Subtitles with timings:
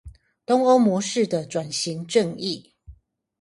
[0.47, 2.71] 東歐模式的轉型正義